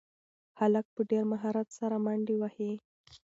[0.59, 2.71] هلک په ډېر مهارت سره منډې وهي.